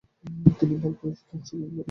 তিনি 0.57 0.75
বালাকোটের 0.81 1.13
যুদ্ধে 1.17 1.33
অংশগ্রহণ 1.33 1.63
করেন। 1.63 1.79